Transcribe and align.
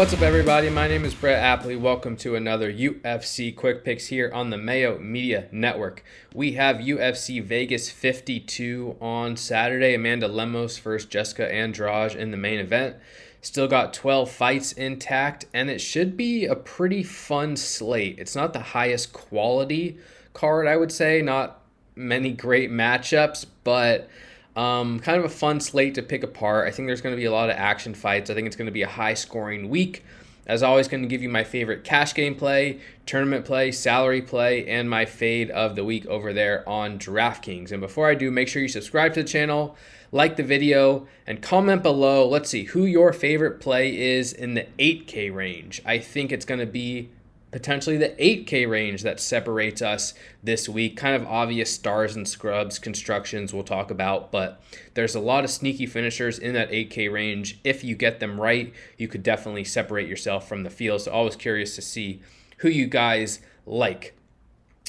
What's 0.00 0.14
up, 0.14 0.22
everybody? 0.22 0.70
My 0.70 0.88
name 0.88 1.04
is 1.04 1.14
Brett 1.14 1.42
Apley. 1.42 1.78
Welcome 1.78 2.16
to 2.16 2.34
another 2.34 2.72
UFC 2.72 3.54
Quick 3.54 3.84
Picks 3.84 4.06
here 4.06 4.30
on 4.32 4.48
the 4.48 4.56
Mayo 4.56 4.98
Media 4.98 5.46
Network. 5.52 6.02
We 6.34 6.52
have 6.52 6.76
UFC 6.76 7.42
Vegas 7.42 7.90
52 7.90 8.96
on 8.98 9.36
Saturday. 9.36 9.92
Amanda 9.92 10.26
Lemos 10.26 10.78
versus 10.78 11.06
Jessica 11.06 11.52
Andrade 11.52 12.14
in 12.14 12.30
the 12.30 12.38
main 12.38 12.60
event. 12.60 12.96
Still 13.42 13.68
got 13.68 13.92
12 13.92 14.30
fights 14.30 14.72
intact, 14.72 15.44
and 15.52 15.68
it 15.68 15.82
should 15.82 16.16
be 16.16 16.46
a 16.46 16.56
pretty 16.56 17.02
fun 17.02 17.54
slate. 17.54 18.18
It's 18.18 18.34
not 18.34 18.54
the 18.54 18.60
highest 18.60 19.12
quality 19.12 19.98
card, 20.32 20.66
I 20.66 20.78
would 20.78 20.92
say, 20.92 21.20
not 21.20 21.60
many 21.94 22.32
great 22.32 22.70
matchups, 22.70 23.44
but 23.64 24.08
um, 24.56 25.00
kind 25.00 25.18
of 25.18 25.24
a 25.24 25.28
fun 25.28 25.60
slate 25.60 25.94
to 25.94 26.02
pick 26.02 26.22
apart. 26.22 26.66
I 26.66 26.70
think 26.70 26.86
there's 26.86 27.00
going 27.00 27.14
to 27.14 27.20
be 27.20 27.26
a 27.26 27.32
lot 27.32 27.50
of 27.50 27.56
action 27.56 27.94
fights. 27.94 28.30
I 28.30 28.34
think 28.34 28.46
it's 28.46 28.56
going 28.56 28.66
to 28.66 28.72
be 28.72 28.82
a 28.82 28.88
high 28.88 29.14
scoring 29.14 29.68
week. 29.68 30.04
As 30.46 30.64
always, 30.64 30.88
going 30.88 31.02
to 31.02 31.08
give 31.08 31.22
you 31.22 31.28
my 31.28 31.44
favorite 31.44 31.84
cash 31.84 32.12
game 32.12 32.34
play, 32.34 32.80
tournament 33.06 33.44
play, 33.44 33.70
salary 33.70 34.20
play, 34.20 34.66
and 34.66 34.90
my 34.90 35.04
fade 35.04 35.50
of 35.50 35.76
the 35.76 35.84
week 35.84 36.06
over 36.06 36.32
there 36.32 36.68
on 36.68 36.98
DraftKings. 36.98 37.70
And 37.70 37.80
before 37.80 38.08
I 38.08 38.14
do, 38.14 38.32
make 38.32 38.48
sure 38.48 38.60
you 38.60 38.66
subscribe 38.66 39.14
to 39.14 39.22
the 39.22 39.28
channel, 39.28 39.76
like 40.10 40.36
the 40.36 40.42
video, 40.42 41.06
and 41.24 41.40
comment 41.40 41.84
below. 41.84 42.26
Let's 42.26 42.50
see 42.50 42.64
who 42.64 42.84
your 42.84 43.12
favorite 43.12 43.60
play 43.60 43.96
is 43.96 44.32
in 44.32 44.54
the 44.54 44.66
8K 44.78 45.32
range. 45.32 45.82
I 45.84 45.98
think 45.98 46.32
it's 46.32 46.44
going 46.44 46.60
to 46.60 46.66
be 46.66 47.10
potentially 47.50 47.96
the 47.96 48.10
8K 48.10 48.68
range 48.68 49.02
that 49.02 49.20
separates 49.20 49.82
us 49.82 50.14
this 50.42 50.68
week. 50.68 50.96
Kind 50.96 51.16
of 51.16 51.26
obvious 51.26 51.72
stars 51.72 52.14
and 52.16 52.26
scrubs 52.26 52.78
constructions 52.78 53.52
we'll 53.52 53.64
talk 53.64 53.90
about, 53.90 54.30
but 54.30 54.62
there's 54.94 55.14
a 55.14 55.20
lot 55.20 55.44
of 55.44 55.50
sneaky 55.50 55.86
finishers 55.86 56.38
in 56.38 56.54
that 56.54 56.70
8K 56.70 57.12
range. 57.12 57.58
If 57.64 57.82
you 57.82 57.94
get 57.94 58.20
them 58.20 58.40
right, 58.40 58.72
you 58.96 59.08
could 59.08 59.22
definitely 59.22 59.64
separate 59.64 60.08
yourself 60.08 60.48
from 60.48 60.62
the 60.62 60.70
field. 60.70 61.02
So 61.02 61.12
always 61.12 61.36
curious 61.36 61.74
to 61.76 61.82
see 61.82 62.22
who 62.58 62.68
you 62.68 62.86
guys 62.86 63.40
like. 63.66 64.16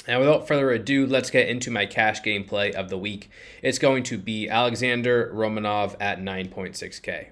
And 0.06 0.18
without 0.18 0.48
further 0.48 0.70
ado, 0.72 1.06
let's 1.06 1.30
get 1.30 1.48
into 1.48 1.70
my 1.70 1.86
cash 1.86 2.22
gameplay 2.22 2.72
of 2.72 2.88
the 2.88 2.98
week. 2.98 3.30
It's 3.62 3.78
going 3.78 4.02
to 4.04 4.18
be 4.18 4.48
Alexander 4.48 5.30
Romanov 5.32 5.94
at 6.00 6.20
9.6K. 6.20 7.28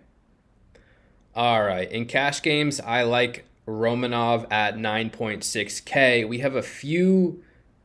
All 1.34 1.62
right, 1.62 1.90
in 1.90 2.06
cash 2.06 2.42
games, 2.42 2.80
I 2.80 3.02
like 3.02 3.44
Romanov 3.70 4.46
at 4.50 4.76
9.6K. 4.76 6.28
We 6.28 6.38
have 6.38 6.56
a 6.56 6.62
few 6.62 7.42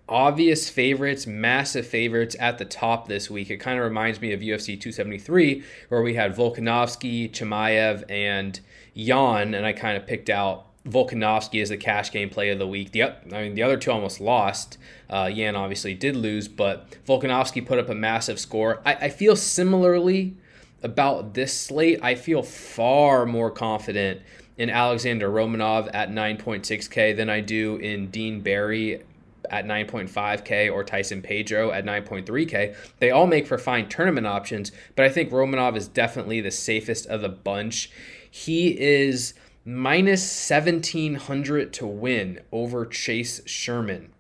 obvious 0.08 0.70
favorites, 0.70 1.26
massive 1.26 1.88
favorites 1.88 2.36
at 2.40 2.58
the 2.58 2.66
top 2.66 3.08
this 3.08 3.30
week. 3.30 3.50
It 3.50 3.58
kind 3.58 3.78
of 3.78 3.86
reminds 3.86 4.22
me 4.22 4.34
of 4.34 4.42
UFC 4.42 4.80
273, 4.80 5.64
where 5.90 6.02
we 6.02 6.16
had 6.16 6.36
Volkanovski, 6.36 7.32
Chimaev, 7.32 8.04
and 8.10 8.60
Yan, 8.94 9.54
and 9.54 9.66
I 9.66 9.74
kind 9.74 9.98
of 9.98 10.06
picked 10.06 10.30
out 10.30 10.68
Volkanovski 10.86 11.62
as 11.62 11.70
the 11.70 11.78
cash 11.78 12.12
game 12.12 12.30
play 12.30 12.50
of 12.50 12.60
the 12.60 12.68
week. 12.68 12.92
The 12.92 13.04
I 13.04 13.14
mean 13.32 13.56
the 13.56 13.64
other 13.64 13.78
two 13.78 13.92
almost 13.92 14.22
lost. 14.22 14.78
Uh, 15.10 15.30
Yan 15.34 15.56
obviously 15.56 15.96
did 15.96 16.16
lose, 16.16 16.48
but 16.48 16.92
Volkanovski 17.06 17.66
put 17.66 17.80
up 17.80 17.90
a 17.90 17.96
massive 17.96 18.40
score. 18.40 18.82
I, 18.86 18.94
I 18.94 19.10
feel 19.10 19.36
similarly 19.36 20.38
about 20.84 21.34
this 21.34 21.60
slate. 21.60 22.00
I 22.04 22.14
feel 22.14 22.44
far 22.44 23.26
more 23.26 23.50
confident 23.50 24.22
in 24.58 24.70
Alexander 24.70 25.30
Romanov 25.30 25.90
at 25.94 26.10
9.6K 26.10 27.16
than 27.16 27.30
I 27.30 27.42
do 27.42 27.78
in 27.78 28.08
Dean 28.08 28.42
Barry 28.42 29.02
at 29.50 29.66
9.5K 29.66 30.72
or 30.72 30.84
Tyson 30.84 31.22
Pedro 31.22 31.72
at 31.72 31.86
9.3K. 31.86 32.76
They 33.00 33.12
all 33.12 33.28
make 33.28 33.48
for 33.48 33.58
fine 33.58 33.90
tournament 33.90 34.28
options, 34.28 34.72
but 34.96 35.06
I 35.06 35.10
think 35.10 35.32
Romanov 35.32 35.76
is 35.76 35.88
definitely 35.88 36.42
the 36.42 36.52
safest 36.52 37.06
of 37.08 37.22
the 37.22 37.30
bunch. 37.30 37.92
He 38.30 38.80
is 38.80 39.34
minus 39.64 40.22
1700 40.50 41.74
to 41.74 41.88
win 41.88 42.40
over 42.52 42.86
Chase 42.86 43.42
Sherman. 43.46 44.12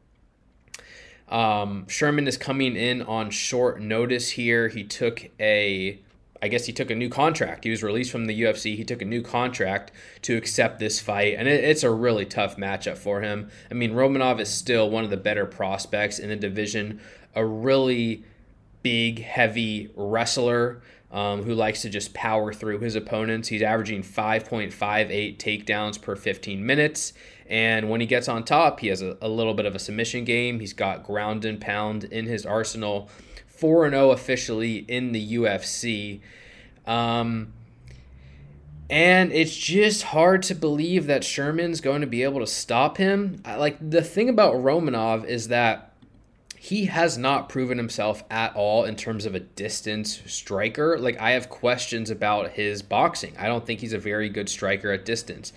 Um, 1.27 1.87
Sherman 1.87 2.27
is 2.27 2.37
coming 2.37 2.75
in 2.75 3.01
on 3.01 3.31
short 3.31 3.81
notice 3.81 4.31
here. 4.31 4.67
He 4.67 4.83
took 4.83 5.29
a 5.39 5.99
I 6.45 6.47
guess 6.47 6.67
he 6.67 6.73
took 6.73 6.91
a 6.91 6.95
new 6.95 7.09
contract. 7.09 7.63
He 7.63 7.71
was 7.71 7.81
released 7.81 8.11
from 8.11 8.25
the 8.25 8.41
UFC. 8.43 8.75
He 8.75 8.83
took 8.83 9.01
a 9.01 9.05
new 9.05 9.23
contract 9.23 9.91
to 10.21 10.37
accept 10.37 10.77
this 10.77 10.99
fight, 10.99 11.33
and 11.39 11.47
it, 11.47 11.63
it's 11.63 11.81
a 11.81 11.89
really 11.89 12.23
tough 12.23 12.55
matchup 12.55 12.99
for 12.99 13.21
him. 13.21 13.49
I 13.71 13.73
mean, 13.73 13.93
Romanov 13.93 14.39
is 14.39 14.49
still 14.49 14.87
one 14.87 15.03
of 15.03 15.09
the 15.09 15.17
better 15.17 15.47
prospects 15.47 16.19
in 16.19 16.29
the 16.29 16.35
division, 16.35 17.01
a 17.33 17.43
really 17.43 18.23
big, 18.83 19.23
heavy 19.23 19.89
wrestler 19.95 20.83
um, 21.11 21.41
who 21.41 21.55
likes 21.55 21.81
to 21.81 21.89
just 21.89 22.13
power 22.13 22.53
through 22.53 22.77
his 22.77 22.95
opponents. 22.95 23.47
He's 23.47 23.63
averaging 23.63 24.03
5.58 24.03 25.37
takedowns 25.37 25.99
per 25.99 26.15
15 26.15 26.63
minutes. 26.63 27.13
And 27.47 27.89
when 27.89 28.01
he 28.01 28.05
gets 28.05 28.27
on 28.27 28.43
top, 28.43 28.81
he 28.81 28.89
has 28.89 29.01
a, 29.01 29.17
a 29.19 29.29
little 29.29 29.55
bit 29.55 29.65
of 29.65 29.73
a 29.73 29.79
submission 29.79 30.25
game. 30.25 30.59
He's 30.59 30.73
got 30.73 31.03
ground 31.03 31.43
and 31.43 31.59
pound 31.59 32.03
in 32.03 32.27
his 32.27 32.45
arsenal. 32.45 33.09
4 33.57 33.89
0 33.89 34.11
officially 34.11 34.77
in 34.87 35.11
the 35.11 35.35
UFC. 35.35 36.19
Um, 36.85 37.53
and 38.89 39.31
it's 39.31 39.55
just 39.55 40.03
hard 40.03 40.43
to 40.43 40.55
believe 40.55 41.07
that 41.07 41.23
Sherman's 41.23 41.81
going 41.81 42.01
to 42.01 42.07
be 42.07 42.23
able 42.23 42.39
to 42.39 42.47
stop 42.47 42.97
him. 42.97 43.41
Like, 43.45 43.77
the 43.79 44.03
thing 44.03 44.29
about 44.29 44.55
Romanov 44.55 45.25
is 45.25 45.47
that 45.47 45.91
he 46.55 46.85
has 46.85 47.17
not 47.17 47.49
proven 47.49 47.77
himself 47.77 48.23
at 48.29 48.55
all 48.55 48.85
in 48.85 48.95
terms 48.95 49.25
of 49.25 49.33
a 49.33 49.39
distance 49.39 50.21
striker. 50.27 50.99
Like, 50.99 51.19
I 51.19 51.31
have 51.31 51.49
questions 51.49 52.11
about 52.11 52.51
his 52.51 52.83
boxing. 52.83 53.35
I 53.37 53.47
don't 53.47 53.65
think 53.65 53.79
he's 53.79 53.93
a 53.93 53.99
very 53.99 54.29
good 54.29 54.49
striker 54.49 54.91
at 54.91 55.03
distance. 55.03 55.51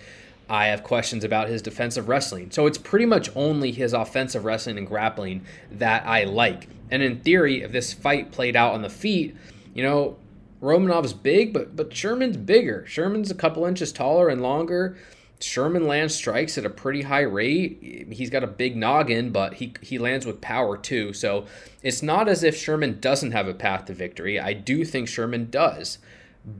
I 0.49 0.67
have 0.67 0.83
questions 0.83 1.23
about 1.23 1.47
his 1.47 1.61
defensive 1.61 2.09
wrestling. 2.09 2.51
So 2.51 2.65
it's 2.65 2.77
pretty 2.77 3.05
much 3.05 3.29
only 3.35 3.71
his 3.71 3.93
offensive 3.93 4.45
wrestling 4.45 4.77
and 4.77 4.87
grappling 4.87 5.45
that 5.71 6.05
I 6.05 6.23
like. 6.23 6.67
And 6.89 7.03
in 7.03 7.19
theory, 7.19 7.61
if 7.61 7.71
this 7.71 7.93
fight 7.93 8.31
played 8.31 8.55
out 8.55 8.73
on 8.73 8.81
the 8.81 8.89
feet, 8.89 9.35
you 9.73 9.83
know, 9.83 10.17
Romanov's 10.61 11.13
big, 11.13 11.53
but 11.53 11.75
but 11.75 11.95
Sherman's 11.95 12.37
bigger. 12.37 12.85
Sherman's 12.87 13.31
a 13.31 13.35
couple 13.35 13.65
inches 13.65 13.91
taller 13.91 14.27
and 14.27 14.41
longer. 14.41 14.97
Sherman 15.41 15.87
lands 15.87 16.15
strikes 16.15 16.57
at 16.57 16.65
a 16.65 16.69
pretty 16.69 17.03
high 17.03 17.21
rate. 17.21 18.07
He's 18.11 18.29
got 18.29 18.43
a 18.43 18.47
big 18.47 18.75
noggin, 18.75 19.31
but 19.31 19.55
he 19.55 19.73
he 19.81 19.97
lands 19.97 20.25
with 20.25 20.41
power 20.41 20.75
too. 20.77 21.13
So 21.13 21.45
it's 21.81 22.03
not 22.03 22.27
as 22.27 22.43
if 22.43 22.57
Sherman 22.57 22.99
doesn't 22.99 23.31
have 23.31 23.47
a 23.47 23.53
path 23.53 23.85
to 23.85 23.93
victory. 23.93 24.39
I 24.39 24.53
do 24.53 24.83
think 24.83 25.07
Sherman 25.07 25.49
does. 25.49 25.99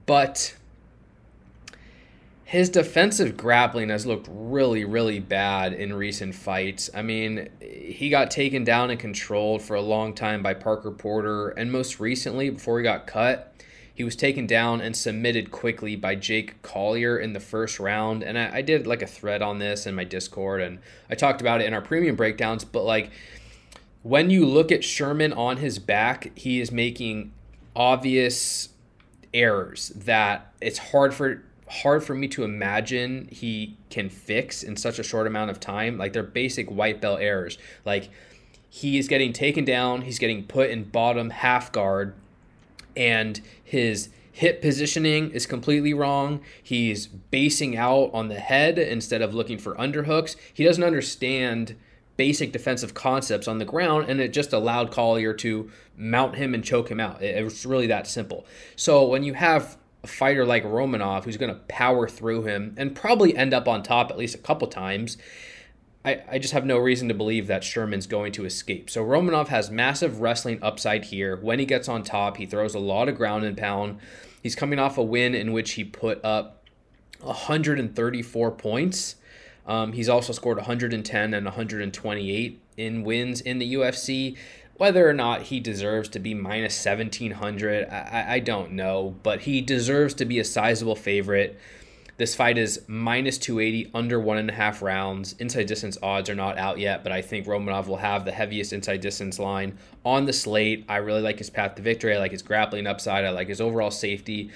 But 0.06 0.56
his 2.50 2.68
defensive 2.68 3.38
grappling 3.38 3.90
has 3.90 4.08
looked 4.08 4.28
really, 4.32 4.84
really 4.84 5.20
bad 5.20 5.72
in 5.72 5.94
recent 5.94 6.34
fights. 6.34 6.90
I 6.96 7.04
mean, 7.04 7.48
he 7.62 8.10
got 8.10 8.32
taken 8.32 8.64
down 8.64 8.90
and 8.90 9.00
controlled 9.00 9.62
for 9.62 9.76
a 9.76 9.82
long 9.82 10.16
time 10.16 10.42
by 10.42 10.56
Parker 10.56 10.90
Porter, 10.90 11.50
and 11.50 11.72
most 11.72 12.00
recently, 12.00 12.50
before 12.50 12.80
he 12.80 12.84
got 12.84 13.06
cut, 13.06 13.54
he 13.94 14.04
was 14.04 14.16
taken 14.16 14.48
down 14.48 14.82
and 14.82 14.98
submitted 14.98 15.52
quickly 15.52 15.96
by 15.96 16.16
Jake 16.16 16.60
Collier 16.64 17.20
in 17.20 17.34
the 17.34 17.40
first 17.40 17.80
round. 17.80 18.24
And 18.24 18.36
I, 18.36 18.56
I 18.56 18.62
did 18.64 18.88
like 18.88 19.04
a 19.04 19.08
thread 19.08 19.44
on 19.44 19.60
this 19.60 19.86
in 19.86 19.94
my 19.94 20.04
Discord, 20.04 20.60
and 20.60 20.80
I 21.08 21.14
talked 21.14 21.42
about 21.42 21.62
it 21.62 21.68
in 21.68 21.76
our 21.76 21.82
premium 21.84 22.16
breakdowns. 22.16 22.66
But 22.66 22.84
like, 22.84 23.12
when 24.02 24.32
you 24.32 24.44
look 24.44 24.72
at 24.72 24.84
Sherman 24.84 25.34
on 25.34 25.58
his 25.58 25.78
back, 25.78 26.32
he 26.36 26.60
is 26.60 26.72
making 26.72 27.32
obvious 27.76 28.70
errors 29.36 29.90
that 29.90 30.52
it's 30.60 30.80
hard 30.80 31.14
for 31.14 31.44
hard 31.70 32.04
for 32.04 32.16
me 32.16 32.28
to 32.30 32.44
imagine 32.44 33.30
he 33.32 33.78
can 33.90 34.10
fix 34.10 34.64
in 34.64 34.76
such 34.76 35.00
a 35.00 35.04
short 35.04 35.28
amount 35.28 35.52
of 35.52 35.60
time. 35.60 35.98
Like 35.98 36.14
they're 36.14 36.24
basic 36.24 36.70
white 36.70 37.00
belt 37.00 37.20
errors. 37.22 37.58
Like 37.86 38.10
he 38.70 38.98
is 38.98 39.08
getting 39.08 39.34
taken 39.34 39.66
down, 39.66 40.02
he's 40.04 40.20
getting 40.20 40.44
put 40.44 40.70
in 40.70 40.84
bottom 40.86 41.30
half 41.30 41.72
guard, 41.72 42.14
and 42.96 43.40
his 43.64 44.10
hip 44.32 44.62
positioning 44.62 45.32
is 45.32 45.46
completely 45.46 45.94
wrong. 45.94 46.42
He's 46.62 47.08
basing 47.08 47.76
out 47.78 48.10
on 48.14 48.30
the 48.30 48.40
head 48.40 48.80
instead 48.80 49.22
of 49.22 49.34
looking 49.34 49.58
for 49.58 49.76
underhooks. 49.76 50.36
He 50.54 50.64
doesn't 50.64 50.84
understand 50.84 51.76
basic 52.16 52.52
defensive 52.52 52.94
concepts 52.94 53.48
on 53.48 53.60
the 53.60 53.66
ground, 53.66 54.10
and 54.10 54.20
it 54.20 54.34
just 54.34 54.54
allowed 54.54 54.92
Collier 54.92 55.34
to 55.34 55.72
mount 55.96 56.36
him 56.36 56.54
and 56.54 56.64
choke 56.64 56.90
him 56.90 57.00
out. 57.00 57.22
It, 57.22 57.44
was 57.44 57.66
really 57.66 57.88
that 57.88 58.08
simple. 58.08 58.46
So 58.76 59.06
when 59.06 59.24
you 59.24 59.36
have 59.36 59.78
a 60.04 60.08
fighter 60.08 60.46
like 60.46 60.64
Romanov 60.64 61.26
who's 61.26 61.38
going 61.38 61.54
to 61.54 61.60
power 61.62 62.08
through 62.08 62.44
him 62.44 62.74
and 62.78 62.96
probably 62.96 63.36
end 63.36 63.54
up 63.54 63.68
on 63.68 63.84
top 63.84 64.10
at 64.10 64.18
least 64.18 64.36
a 64.36 64.40
couple 64.40 64.68
times. 64.68 65.18
I, 66.06 66.22
I 66.32 66.40
just 66.40 66.54
have 66.54 66.66
no 66.66 66.78
reason 66.78 67.10
to 67.10 67.14
believe 67.14 67.48
that 67.48 67.64
Sherman's 67.64 68.08
going 68.08 68.32
to 68.34 68.46
escape. 68.46 68.90
So 68.90 69.04
Romanov 69.04 69.50
has 69.50 69.70
massive 69.70 70.22
wrestling 70.22 70.60
upside 70.62 71.06
here. 71.06 71.36
When 71.36 71.60
he 71.60 71.66
gets 71.66 71.90
on 71.90 72.04
top, 72.04 72.38
he 72.38 72.46
throws 72.46 72.74
a 72.74 72.80
lot 72.80 73.10
of 73.10 73.18
ground 73.18 73.44
and 73.44 73.58
pound. 73.58 74.00
He's 74.42 74.56
coming 74.56 74.80
off 74.80 74.98
a 74.98 75.04
win 75.04 75.36
in 75.36 75.52
which 75.52 75.74
he 75.74 75.84
put 75.84 76.24
up 76.24 76.64
134 77.22 78.52
points. 78.52 79.16
Um, 79.68 79.92
he's 79.92 80.08
also 80.08 80.32
scored 80.32 80.58
110 80.58 81.34
and 81.34 81.46
128 81.46 82.62
in 82.78 83.04
wins 83.04 83.42
in 83.42 83.60
the 83.60 83.74
UFC. 83.74 84.38
Whether 84.80 85.10
or 85.10 85.14
not 85.14 85.42
he 85.42 85.60
deserves 85.60 86.08
to 86.08 86.20
be 86.20 86.34
minus 86.34 86.86
1700, 86.86 87.90
I, 87.90 88.36
I 88.36 88.40
don't 88.40 88.72
know, 88.72 89.14
but 89.24 89.42
he 89.42 89.60
deserves 89.60 90.14
to 90.14 90.24
be 90.24 90.40
a 90.40 90.46
sizable 90.46 90.96
favorite. 90.96 91.60
This 92.16 92.34
fight 92.34 92.58
is 92.58 92.86
minus 92.88 93.38
280, 93.40 93.92
under 93.94 94.22
one 94.22 94.38
and 94.38 94.50
a 94.50 94.54
half 94.54 94.82
rounds. 94.82 95.34
Inside 95.34 95.66
distance 95.66 95.98
odds 96.02 96.30
are 96.30 96.36
not 96.36 96.58
out 96.58 96.80
yet, 96.80 97.04
but 97.04 97.12
I 97.12 97.22
think 97.22 97.46
Romanov 97.46 97.88
will 97.88 97.98
have 97.98 98.24
the 98.24 98.32
heaviest 98.32 98.72
inside 98.72 99.02
distance 99.02 99.38
line 99.38 99.78
on 100.06 100.24
the 100.24 100.32
slate. 100.32 100.86
I 100.88 100.96
really 100.96 101.22
like 101.22 101.40
his 101.40 101.50
path 101.50 101.76
to 101.76 101.82
victory. 101.82 102.16
I 102.16 102.20
like 102.20 102.32
his 102.32 102.42
grappling 102.42 102.88
upside. 102.88 103.26
I 103.26 103.32
like 103.32 103.50
his 103.50 103.60
overall 103.60 103.92
safety, 103.92 104.50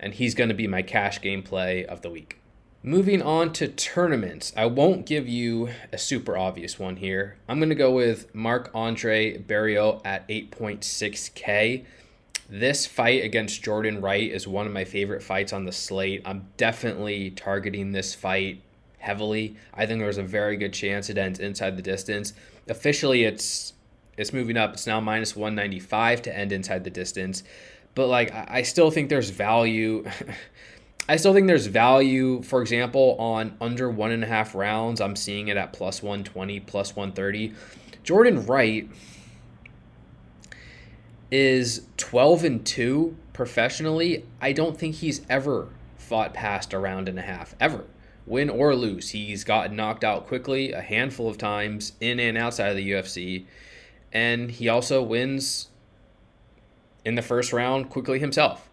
and 0.00 0.14
he's 0.14 0.34
going 0.34 0.48
to 0.48 0.54
be 0.54 0.66
my 0.66 0.80
cash 0.80 1.20
game 1.20 1.42
play 1.42 1.84
of 1.84 2.00
the 2.00 2.08
week. 2.08 2.38
Moving 2.88 3.20
on 3.20 3.52
to 3.54 3.66
tournaments, 3.66 4.52
I 4.56 4.66
won't 4.66 5.06
give 5.06 5.28
you 5.28 5.70
a 5.92 5.98
super 5.98 6.38
obvious 6.38 6.78
one 6.78 6.94
here. 6.94 7.36
I'm 7.48 7.58
going 7.58 7.70
to 7.70 7.74
go 7.74 7.90
with 7.90 8.32
Marc 8.32 8.70
Andre 8.72 9.38
Barriault 9.38 10.02
at 10.04 10.28
8.6K. 10.28 11.84
This 12.48 12.86
fight 12.86 13.24
against 13.24 13.60
Jordan 13.64 14.00
Wright 14.00 14.30
is 14.30 14.46
one 14.46 14.68
of 14.68 14.72
my 14.72 14.84
favorite 14.84 15.24
fights 15.24 15.52
on 15.52 15.64
the 15.64 15.72
slate. 15.72 16.22
I'm 16.24 16.46
definitely 16.58 17.30
targeting 17.30 17.90
this 17.90 18.14
fight 18.14 18.62
heavily. 18.98 19.56
I 19.74 19.84
think 19.86 19.98
there's 19.98 20.18
a 20.18 20.22
very 20.22 20.56
good 20.56 20.72
chance 20.72 21.10
it 21.10 21.18
ends 21.18 21.40
inside 21.40 21.76
the 21.76 21.82
distance. 21.82 22.34
Officially, 22.68 23.24
it's 23.24 23.72
it's 24.16 24.32
moving 24.32 24.56
up. 24.56 24.74
It's 24.74 24.86
now 24.86 25.00
minus 25.00 25.34
195 25.34 26.22
to 26.22 26.38
end 26.38 26.52
inside 26.52 26.84
the 26.84 26.90
distance. 26.90 27.42
But 27.96 28.06
like 28.06 28.32
I 28.32 28.62
still 28.62 28.92
think 28.92 29.08
there's 29.08 29.30
value. 29.30 30.04
I 31.08 31.16
still 31.16 31.32
think 31.32 31.46
there's 31.46 31.66
value, 31.66 32.42
for 32.42 32.60
example, 32.60 33.16
on 33.18 33.56
under 33.60 33.88
one 33.88 34.10
and 34.10 34.24
a 34.24 34.26
half 34.26 34.54
rounds. 34.54 35.00
I'm 35.00 35.14
seeing 35.14 35.48
it 35.48 35.56
at 35.56 35.72
plus 35.72 36.02
120, 36.02 36.60
plus 36.60 36.96
130. 36.96 37.54
Jordan 38.02 38.44
Wright 38.44 38.88
is 41.30 41.86
12 41.96 42.44
and 42.44 42.66
2 42.66 43.16
professionally. 43.32 44.24
I 44.40 44.52
don't 44.52 44.76
think 44.76 44.96
he's 44.96 45.22
ever 45.28 45.68
fought 45.96 46.34
past 46.34 46.72
a 46.72 46.78
round 46.78 47.08
and 47.08 47.18
a 47.18 47.22
half, 47.22 47.54
ever. 47.60 47.84
Win 48.26 48.50
or 48.50 48.74
lose. 48.74 49.10
He's 49.10 49.44
gotten 49.44 49.76
knocked 49.76 50.02
out 50.02 50.26
quickly 50.26 50.72
a 50.72 50.80
handful 50.80 51.28
of 51.28 51.38
times 51.38 51.92
in 52.00 52.18
and 52.18 52.36
outside 52.36 52.70
of 52.70 52.76
the 52.76 52.90
UFC. 52.90 53.46
And 54.12 54.50
he 54.50 54.68
also 54.68 55.02
wins 55.02 55.68
in 57.04 57.14
the 57.14 57.22
first 57.22 57.52
round 57.52 57.90
quickly 57.90 58.18
himself. 58.18 58.65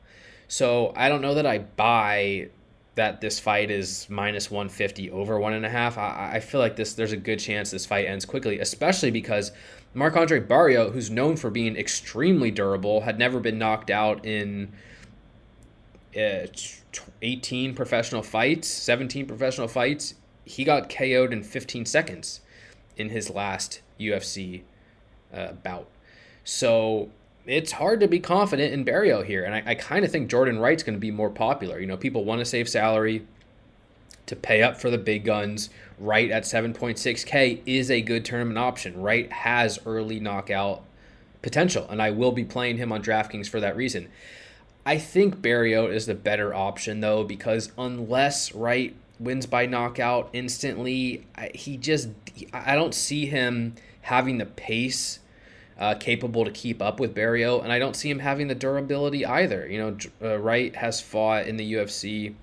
So 0.54 0.94
I 0.96 1.10
don't 1.10 1.24
know 1.24 1.34
that 1.34 1.48
I 1.48 1.58
buy 1.58 2.50
that 2.94 3.22
this 3.22 3.40
fight 3.40 3.72
is 3.72 4.08
minus 4.08 4.52
150 4.52 5.10
over 5.10 5.40
one 5.40 5.54
and 5.54 5.66
a 5.66 5.70
half. 5.70 5.98
I, 5.98 6.34
I 6.36 6.40
feel 6.42 6.60
like 6.60 6.76
this 6.76 6.94
there's 6.94 7.12
a 7.12 7.18
good 7.18 7.40
chance 7.40 7.72
this 7.72 7.88
fight 7.88 8.06
ends 8.06 8.24
quickly, 8.24 8.60
especially 8.60 9.10
because 9.10 9.52
Marc 9.96 10.16
Andre 10.16 10.40
Barriault, 10.40 10.92
who's 10.92 11.10
known 11.10 11.38
for 11.38 11.50
being 11.50 11.76
extremely 11.76 12.52
durable, 12.52 13.02
had 13.02 13.18
never 13.18 13.40
been 13.40 13.58
knocked 13.58 13.90
out 13.90 14.24
in 14.28 14.72
uh, 16.16 16.46
18 17.24 17.74
professional 17.74 18.22
fights, 18.22 18.68
17 18.68 19.26
professional 19.26 19.68
fights. 19.68 20.14
He 20.46 20.64
got 20.64 20.88
KO'd 20.88 21.34
in 21.34 21.42
15 21.42 21.88
seconds 21.88 22.42
in 22.96 23.10
his 23.10 23.32
last 23.32 23.82
UFC 24.00 24.62
uh, 25.34 25.54
bout. 25.54 25.88
So 26.44 27.10
it's 27.46 27.74
hard 27.74 28.00
to 28.00 28.08
be 28.08 28.20
confident 28.20 28.74
in 28.74 28.86
Barriault 28.86 29.26
here. 29.26 29.44
And 29.44 29.54
I, 29.54 29.64
I 29.72 29.76
kind 29.76 30.06
of 30.06 30.12
think 30.12 30.30
Jordan 30.30 30.60
Wright's 30.60 30.84
going 30.84 30.96
to 30.96 31.00
be 31.00 31.12
more 31.12 31.30
popular. 31.30 31.80
You 31.80 31.88
know, 31.88 31.98
people 31.98 32.24
want 32.24 32.40
to 32.40 32.46
save 32.46 32.70
salary 32.70 33.26
to 34.26 34.36
pay 34.36 34.64
up 34.64 34.80
for 34.80 34.90
the 34.90 34.98
big 34.98 35.26
guns. 35.26 35.70
Wright 36.00 36.32
at 36.32 36.44
7.6K 36.44 37.62
is 37.66 37.92
a 37.92 38.02
good 38.02 38.24
tournament 38.24 38.58
option. 38.58 39.02
Wright 39.02 39.32
has 39.32 39.80
early 39.86 40.20
knockout 40.20 40.84
potential, 41.42 41.86
and 41.90 42.02
I 42.02 42.12
will 42.12 42.32
be 42.32 42.46
playing 42.46 42.78
him 42.78 42.92
on 42.92 43.04
DraftKings 43.04 43.50
for 43.50 43.60
that 43.60 43.76
reason. 43.76 44.08
I 44.86 44.98
think 44.98 45.38
Barriault 45.38 45.94
is 45.94 46.06
the 46.06 46.16
better 46.16 46.54
option, 46.54 47.02
though, 47.02 47.24
because 47.24 47.72
unless 47.78 48.54
Wright 48.54 48.96
wins 49.20 49.46
by 49.46 49.66
knockout 49.66 50.30
instantly, 50.34 51.26
he 51.54 51.78
just, 51.78 52.10
I 52.54 52.76
don't 52.76 52.94
see 52.94 53.26
him 53.26 53.76
having 54.02 54.38
the 54.38 54.46
pace 54.46 55.20
uh, 55.80 55.96
capable 55.96 56.46
to 56.46 56.52
keep 56.52 56.82
up 56.82 57.00
with 57.00 57.16
Barriault, 57.16 57.64
and 57.64 57.72
I 57.72 57.80
don't 57.80 57.96
see 57.96 58.10
him 58.10 58.20
having 58.20 58.48
the 58.48 58.56
durability 58.56 59.26
either. 59.26 59.68
You 59.68 59.78
know, 59.80 59.98
uh, 60.22 60.38
Wright 60.40 60.76
has 60.76 61.02
fought 61.02 61.48
in 61.48 61.58
the 61.58 61.74
UFC 61.74 62.36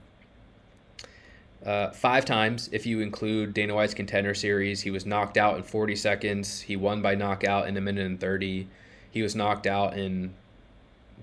uh, 1.65 1.91
five 1.91 2.25
times 2.25 2.71
if 2.73 2.87
you 2.87 3.00
include 3.00 3.55
Dana 3.55 3.75
White's 3.75 3.94
contender 3.94 4.35
series. 4.35 4.81
He 4.81 4.91
was 4.91 5.06
knocked 5.06 5.37
out 5.37 5.56
in 5.56 5.62
40 5.62 5.94
seconds. 5.97 6.61
He 6.61 6.77
won 6.77 7.03
by 7.03 7.15
knockout 7.15 7.69
in 7.69 7.77
a 7.77 7.81
minute 7.81 8.06
and 8.06 8.19
30. 8.19 8.67
He 9.11 9.23
was 9.23 9.35
knocked 9.35 9.67
out 9.67 9.97
in 9.97 10.35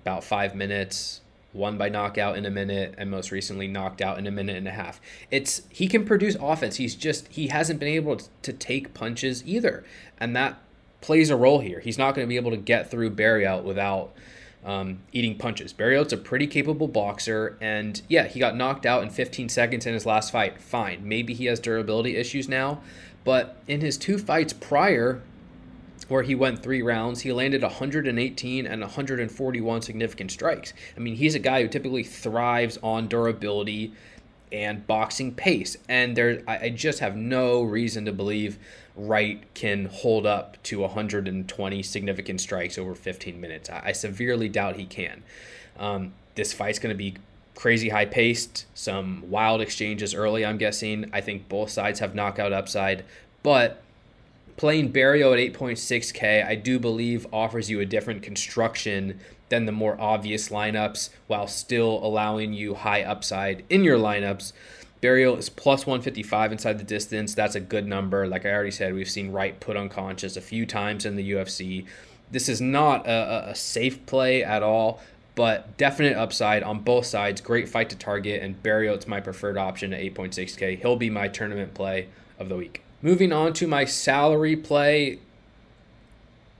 about 0.01 0.23
five 0.23 0.55
minutes, 0.55 1.21
won 1.53 1.77
by 1.77 1.89
knockout 1.89 2.37
in 2.37 2.45
a 2.45 2.51
minute, 2.51 2.95
and 2.97 3.09
most 3.09 3.31
recently 3.31 3.67
knocked 3.67 4.01
out 4.01 4.17
in 4.19 4.27
a 4.27 4.31
minute 4.31 4.57
and 4.57 4.67
a 4.67 4.71
half. 4.71 5.01
It's 5.31 5.63
he 5.69 5.87
can 5.87 6.05
produce 6.05 6.35
offense. 6.39 6.75
He's 6.75 6.95
just 6.95 7.27
he 7.29 7.47
hasn't 7.47 7.79
been 7.79 7.89
able 7.89 8.17
to 8.17 8.53
take 8.53 8.93
punches 8.93 9.43
either, 9.45 9.83
and 10.19 10.35
that 10.35 10.59
plays 11.01 11.29
a 11.29 11.35
role 11.35 11.59
here. 11.59 11.79
He's 11.79 11.97
not 11.97 12.15
going 12.15 12.25
to 12.25 12.29
be 12.29 12.37
able 12.37 12.51
to 12.51 12.57
get 12.57 12.89
through 12.89 13.11
Barriault 13.11 13.63
without 13.63 14.13
um, 14.65 14.99
eating 15.11 15.37
punches. 15.37 15.73
Barriault's 15.73 16.13
a 16.13 16.17
pretty 16.17 16.47
capable 16.47 16.87
boxer, 16.87 17.57
and 17.61 18.01
yeah, 18.07 18.27
he 18.27 18.39
got 18.39 18.55
knocked 18.55 18.85
out 18.85 19.03
in 19.03 19.09
15 19.09 19.49
seconds 19.49 19.85
in 19.85 19.93
his 19.93 20.05
last 20.05 20.31
fight. 20.31 20.59
Fine, 20.59 21.07
maybe 21.07 21.33
he 21.33 21.45
has 21.45 21.59
durability 21.59 22.15
issues 22.15 22.49
now, 22.49 22.81
but 23.23 23.61
in 23.67 23.81
his 23.81 23.97
two 23.97 24.17
fights 24.17 24.53
prior, 24.53 25.21
where 26.07 26.23
he 26.23 26.35
went 26.35 26.63
three 26.63 26.81
rounds, 26.81 27.21
he 27.21 27.31
landed 27.31 27.61
118 27.61 28.65
and 28.65 28.81
141 28.81 29.81
significant 29.81 30.31
strikes. 30.31 30.73
I 30.95 30.99
mean, 30.99 31.15
he's 31.15 31.35
a 31.35 31.39
guy 31.39 31.61
who 31.61 31.67
typically 31.67 32.03
thrives 32.03 32.77
on 32.81 33.07
durability 33.07 33.93
and 34.51 34.85
boxing 34.87 35.33
pace, 35.33 35.77
and 35.89 36.15
there, 36.15 36.41
I, 36.47 36.57
I 36.57 36.69
just 36.69 36.99
have 36.99 37.15
no 37.15 37.61
reason 37.61 38.05
to 38.05 38.13
believe 38.13 38.57
Wright 38.95 39.43
can 39.53 39.85
hold 39.85 40.25
up 40.25 40.61
to 40.63 40.79
120 40.79 41.83
significant 41.83 42.41
strikes 42.41 42.77
over 42.77 42.95
15 42.95 43.39
minutes. 43.39 43.69
I, 43.69 43.81
I 43.85 43.91
severely 43.91 44.49
doubt 44.49 44.75
he 44.75 44.85
can. 44.85 45.23
Um, 45.77 46.13
this 46.35 46.53
fight's 46.53 46.79
going 46.79 46.93
to 46.93 46.97
be 46.97 47.15
crazy 47.55 47.89
high 47.89 48.05
paced, 48.05 48.65
some 48.75 49.23
wild 49.29 49.61
exchanges 49.61 50.13
early, 50.13 50.45
I'm 50.45 50.57
guessing. 50.57 51.09
I 51.11 51.21
think 51.21 51.49
both 51.49 51.71
sides 51.71 51.99
have 51.99 52.13
knockout 52.13 52.53
upside, 52.53 53.03
but 53.43 53.81
playing 54.57 54.91
Barriault 54.91 55.33
at 55.33 55.53
8.6K, 55.53 56.45
I 56.45 56.55
do 56.55 56.79
believe 56.79 57.25
offers 57.31 57.69
you 57.69 57.79
a 57.79 57.85
different 57.85 58.21
construction 58.21 59.19
than 59.49 59.65
the 59.65 59.71
more 59.71 59.99
obvious 59.99 60.49
lineups 60.49 61.09
while 61.27 61.47
still 61.47 61.99
allowing 62.03 62.53
you 62.53 62.75
high 62.75 63.03
upside 63.03 63.63
in 63.69 63.83
your 63.83 63.97
lineups. 63.97 64.53
Barriault 65.01 65.37
is 65.37 65.49
plus 65.49 65.85
155 65.85 66.51
inside 66.51 66.79
the 66.79 66.83
distance. 66.83 67.35
That's 67.35 67.55
a 67.55 67.59
good 67.59 67.85
number. 67.85 68.27
Like 68.27 68.45
I 68.45 68.51
already 68.51 68.71
said, 68.71 68.93
we've 68.93 69.09
seen 69.09 69.31
Wright 69.31 69.59
put 69.59 69.77
unconscious 69.77 70.37
a 70.37 70.41
few 70.41 70.65
times 70.65 71.05
in 71.05 71.15
the 71.15 71.31
UFC. 71.31 71.85
This 72.31 72.49
is 72.49 72.59
not 72.59 73.05
a, 73.05 73.49
a 73.49 73.55
safe 73.55 74.05
play 74.05 74.43
at 74.43 74.63
all, 74.63 74.99
but 75.35 75.77
definite 75.77 76.17
upside 76.17 76.63
on 76.63 76.79
both 76.79 77.05
sides. 77.05 77.41
Great 77.41 77.69
fight 77.69 77.89
to 77.91 77.95
target, 77.95 78.41
and 78.41 78.61
Barriault's 78.63 79.07
my 79.07 79.19
preferred 79.19 79.57
option 79.57 79.93
at 79.93 80.01
8.6K. 80.01 80.81
He'll 80.81 80.95
be 80.95 81.11
my 81.11 81.27
tournament 81.27 81.75
play 81.75 82.07
of 82.39 82.49
the 82.49 82.55
week. 82.55 82.83
Moving 83.03 83.31
on 83.31 83.53
to 83.53 83.67
my 83.67 83.85
salary 83.85 84.55
play, 84.55 85.19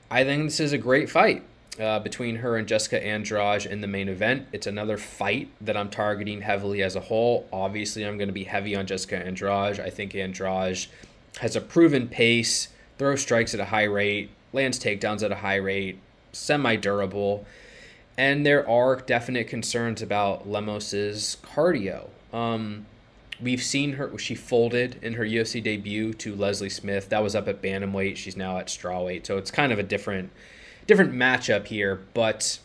I 0.09 0.23
think 0.23 0.45
this 0.45 0.59
is 0.59 0.73
a 0.73 0.79
great 0.79 1.07
fight 1.07 1.43
uh, 1.79 1.99
between 1.99 2.37
her 2.37 2.57
and 2.57 2.67
Jessica 2.67 3.05
Andrade 3.05 3.67
in 3.67 3.81
the 3.81 3.87
main 3.87 4.09
event. 4.09 4.47
It's 4.51 4.65
another 4.65 4.97
fight 4.97 5.51
that 5.61 5.77
I'm 5.77 5.91
targeting 5.91 6.41
heavily 6.41 6.81
as 6.81 6.95
a 6.95 7.01
whole. 7.01 7.47
Obviously, 7.53 8.03
I'm 8.03 8.17
going 8.17 8.29
to 8.29 8.33
be 8.33 8.45
heavy 8.45 8.75
on 8.75 8.87
Jessica 8.87 9.17
Andrade. 9.17 9.79
I 9.79 9.91
think 9.91 10.15
Andrade 10.15 10.87
has 11.39 11.55
a 11.55 11.61
proven 11.61 12.07
pace, 12.07 12.69
throws 12.97 13.21
strikes 13.21 13.53
at 13.53 13.59
a 13.59 13.65
high 13.65 13.83
rate, 13.83 14.31
lands 14.51 14.79
takedowns 14.79 15.21
at 15.21 15.31
a 15.31 15.35
high 15.35 15.57
rate, 15.57 15.99
semi 16.31 16.75
durable. 16.75 17.45
And 18.17 18.45
there 18.45 18.67
are 18.69 18.97
definite 18.97 19.47
concerns 19.47 20.01
about 20.01 20.47
Lemos's 20.47 21.37
cardio. 21.43 22.09
Um, 22.33 22.85
We've 23.41 23.63
seen 23.63 23.93
her. 23.93 24.15
She 24.19 24.35
folded 24.35 24.97
in 25.01 25.13
her 25.13 25.25
UFC 25.25 25.63
debut 25.63 26.13
to 26.15 26.35
Leslie 26.35 26.69
Smith. 26.69 27.09
That 27.09 27.23
was 27.23 27.35
up 27.35 27.47
at 27.47 27.61
bantamweight. 27.61 28.15
She's 28.15 28.37
now 28.37 28.57
at 28.59 28.67
strawweight. 28.67 29.25
So 29.25 29.37
it's 29.37 29.49
kind 29.49 29.71
of 29.71 29.79
a 29.79 29.83
different, 29.83 30.31
different 30.85 31.13
matchup 31.13 31.65
here. 31.65 32.01
But, 32.13 32.59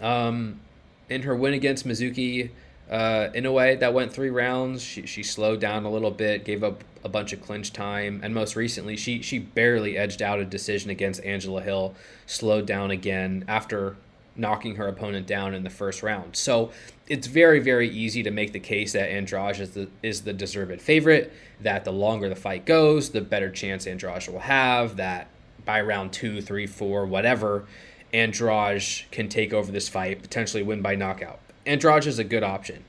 um, 0.00 0.60
in 1.08 1.22
her 1.22 1.34
win 1.34 1.54
against 1.54 1.86
Mizuki, 1.86 2.50
uh, 2.88 3.28
in 3.34 3.46
a 3.46 3.52
way 3.52 3.74
that 3.74 3.92
went 3.92 4.12
three 4.12 4.30
rounds, 4.30 4.80
she 4.82 5.06
she 5.06 5.22
slowed 5.22 5.60
down 5.60 5.84
a 5.84 5.90
little 5.90 6.12
bit, 6.12 6.44
gave 6.44 6.62
up 6.62 6.84
a 7.02 7.08
bunch 7.08 7.32
of 7.32 7.42
clinch 7.42 7.72
time, 7.72 8.20
and 8.22 8.32
most 8.32 8.54
recently 8.54 8.96
she 8.96 9.22
she 9.22 9.38
barely 9.38 9.98
edged 9.98 10.22
out 10.22 10.38
a 10.38 10.44
decision 10.44 10.90
against 10.90 11.22
Angela 11.24 11.62
Hill, 11.62 11.94
slowed 12.26 12.66
down 12.66 12.90
again 12.90 13.44
after 13.48 13.96
knocking 14.38 14.76
her 14.76 14.86
opponent 14.86 15.26
down 15.26 15.54
in 15.54 15.64
the 15.64 15.70
first 15.70 16.02
round. 16.02 16.36
So 16.36 16.70
it's 17.08 17.26
very, 17.26 17.58
very 17.58 17.88
easy 17.88 18.22
to 18.22 18.30
make 18.30 18.52
the 18.52 18.60
case 18.60 18.92
that 18.92 19.10
Andrade 19.10 19.58
is 19.58 19.70
the, 19.70 19.88
is 20.02 20.22
the 20.22 20.32
deserved 20.32 20.80
favorite, 20.80 21.32
that 21.60 21.84
the 21.84 21.92
longer 21.92 22.28
the 22.28 22.36
fight 22.36 22.64
goes, 22.64 23.10
the 23.10 23.20
better 23.20 23.50
chance 23.50 23.86
Andrade 23.86 24.28
will 24.28 24.40
have, 24.40 24.96
that 24.96 25.28
by 25.64 25.80
round 25.80 26.12
two, 26.12 26.40
three, 26.40 26.66
four, 26.66 27.04
whatever, 27.04 27.66
Andrade 28.12 28.82
can 29.10 29.28
take 29.28 29.52
over 29.52 29.72
this 29.72 29.88
fight, 29.88 30.22
potentially 30.22 30.62
win 30.62 30.80
by 30.80 30.94
knockout. 30.94 31.40
Andrade 31.66 32.06
is 32.06 32.18
a 32.18 32.24
good 32.24 32.42
option. 32.42 32.84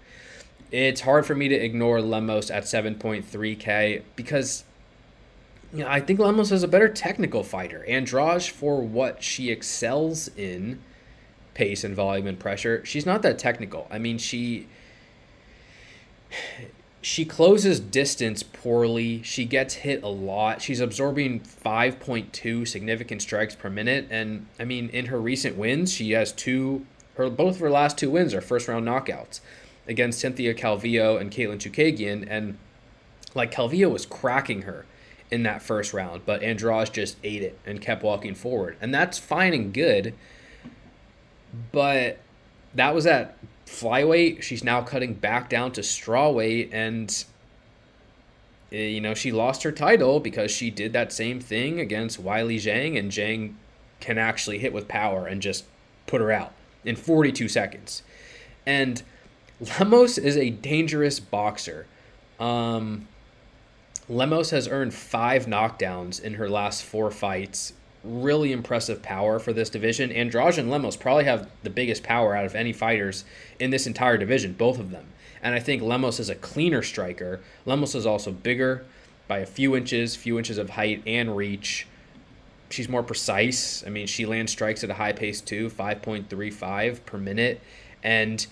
It's 0.71 1.01
hard 1.01 1.25
for 1.25 1.33
me 1.33 1.47
to 1.47 1.55
ignore 1.55 1.99
Lemos 1.99 2.51
at 2.51 2.63
7.3K 2.63 4.03
because 4.15 4.63
you 5.73 5.79
know, 5.79 5.87
I 5.89 5.99
think 5.99 6.19
Lemos 6.19 6.51
is 6.51 6.63
a 6.63 6.67
better 6.67 6.89
technical 6.89 7.43
fighter. 7.43 7.85
Andrade, 7.85 8.43
for 8.43 8.81
what 8.81 9.23
she 9.23 9.49
excels 9.49 10.29
in, 10.35 10.79
pace 11.53 11.83
and 11.83 11.95
volume 11.95 12.27
and 12.27 12.39
pressure, 12.39 12.83
she's 12.85 13.05
not 13.05 13.21
that 13.21 13.39
technical. 13.39 13.87
I 13.89 13.99
mean, 13.99 14.17
she 14.17 14.67
she 17.01 17.25
closes 17.25 17.79
distance 17.79 18.43
poorly. 18.43 19.21
She 19.23 19.45
gets 19.45 19.75
hit 19.75 20.03
a 20.03 20.07
lot. 20.09 20.61
She's 20.61 20.79
absorbing 20.79 21.39
5.2 21.39 22.67
significant 22.67 23.21
strikes 23.21 23.55
per 23.55 23.69
minute 23.69 24.07
and 24.09 24.47
I 24.59 24.65
mean, 24.65 24.89
in 24.89 25.07
her 25.07 25.19
recent 25.19 25.57
wins, 25.57 25.93
she 25.93 26.11
has 26.11 26.31
two 26.31 26.85
her 27.15 27.29
both 27.29 27.55
of 27.55 27.61
her 27.61 27.69
last 27.69 27.97
two 27.97 28.09
wins 28.09 28.33
are 28.33 28.41
first 28.41 28.67
round 28.67 28.87
knockouts 28.87 29.39
against 29.87 30.19
Cynthia 30.19 30.53
Calvillo 30.53 31.19
and 31.19 31.31
Katlyn 31.31 31.57
Chookagian 31.57 32.27
and 32.29 32.57
like 33.35 33.51
Calvillo 33.51 33.91
was 33.91 34.05
cracking 34.05 34.63
her 34.63 34.85
in 35.31 35.43
that 35.43 35.61
first 35.61 35.93
round, 35.93 36.25
but 36.25 36.41
Andrade 36.41 36.91
just 36.91 37.17
ate 37.23 37.43
it 37.43 37.59
and 37.65 37.81
kept 37.81 38.03
walking 38.03 38.33
forward. 38.33 38.77
And 38.81 38.93
that's 38.93 39.17
fine 39.19 39.53
and 39.53 39.73
good. 39.73 40.13
But 41.71 42.19
that 42.73 42.93
was 42.93 43.05
at 43.05 43.37
flyweight. 43.65 44.41
She's 44.41 44.63
now 44.63 44.81
cutting 44.81 45.13
back 45.13 45.49
down 45.49 45.71
to 45.73 45.81
strawweight 45.81 46.69
and 46.71 47.23
eh, 48.71 48.87
you 48.87 49.01
know, 49.01 49.13
she 49.13 49.31
lost 49.31 49.63
her 49.63 49.71
title 49.71 50.19
because 50.19 50.51
she 50.51 50.69
did 50.69 50.93
that 50.93 51.11
same 51.11 51.39
thing 51.39 51.79
against 51.79 52.23
Weili 52.23 52.57
Zhang 52.57 52.97
and 52.97 53.11
Zhang 53.11 53.55
can 53.99 54.17
actually 54.17 54.59
hit 54.59 54.73
with 54.73 54.87
power 54.87 55.27
and 55.27 55.41
just 55.41 55.65
put 56.07 56.21
her 56.21 56.31
out 56.31 56.53
in 56.83 56.95
42 56.95 57.47
seconds. 57.47 58.03
And 58.65 59.01
Lemos 59.79 60.17
is 60.17 60.37
a 60.37 60.49
dangerous 60.49 61.19
boxer. 61.19 61.85
Um, 62.39 63.07
Lemos 64.07 64.49
has 64.51 64.67
earned 64.67 64.93
five 64.93 65.45
knockdowns 65.45 66.21
in 66.21 66.35
her 66.35 66.49
last 66.49 66.83
four 66.83 67.11
fights. 67.11 67.73
Really 68.03 68.51
impressive 68.51 69.01
power 69.01 69.39
for 69.39 69.53
this 69.53 69.69
division. 69.69 70.11
And 70.11 70.33
Lemos 70.33 70.95
probably 70.95 71.25
have 71.25 71.49
the 71.63 71.69
biggest 71.69 72.03
power 72.03 72.35
out 72.35 72.45
of 72.45 72.55
any 72.55 72.73
fighters 72.73 73.25
in 73.59 73.71
this 73.71 73.87
entire 73.87 74.17
division, 74.17 74.53
both 74.53 74.79
of 74.79 74.91
them. 74.91 75.07
And 75.41 75.55
I 75.55 75.59
think 75.59 75.81
Lemos 75.81 76.19
is 76.19 76.29
a 76.29 76.35
cleaner 76.35 76.81
striker. 76.81 77.39
Lemos 77.65 77.95
is 77.95 78.05
also 78.05 78.31
bigger 78.31 78.85
by 79.27 79.39
a 79.39 79.45
few 79.45 79.75
inches, 79.75 80.15
few 80.15 80.37
inches 80.37 80.57
of 80.57 80.71
height 80.71 81.03
and 81.05 81.35
reach. 81.37 81.87
She's 82.69 82.89
more 82.89 83.03
precise. 83.03 83.83
I 83.85 83.89
mean, 83.89 84.07
she 84.07 84.25
lands 84.25 84.51
strikes 84.51 84.83
at 84.83 84.89
a 84.89 84.95
high 84.95 85.13
pace 85.13 85.41
too, 85.41 85.69
5.35 85.69 87.05
per 87.05 87.17
minute. 87.17 87.61
And 88.03 88.45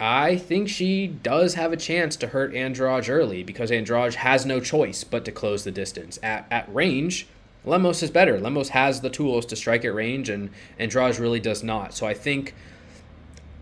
I 0.00 0.36
think 0.36 0.68
she 0.68 1.06
does 1.08 1.54
have 1.54 1.72
a 1.72 1.76
chance 1.76 2.14
to 2.16 2.28
hurt 2.28 2.54
Andrade 2.54 3.08
early 3.08 3.42
because 3.42 3.70
Andrade 3.70 4.14
has 4.14 4.46
no 4.46 4.60
choice 4.60 5.02
but 5.02 5.24
to 5.24 5.32
close 5.32 5.64
the 5.64 5.72
distance. 5.72 6.18
At, 6.22 6.46
at 6.50 6.72
range, 6.72 7.26
Lemos 7.68 8.02
is 8.02 8.10
better. 8.10 8.40
Lemos 8.40 8.70
has 8.70 9.00
the 9.00 9.10
tools 9.10 9.46
to 9.46 9.56
strike 9.56 9.84
at 9.84 9.94
range, 9.94 10.28
and 10.28 10.50
Andrade 10.78 11.18
really 11.18 11.40
does 11.40 11.62
not. 11.62 11.94
So 11.94 12.06
I 12.06 12.14
think 12.14 12.54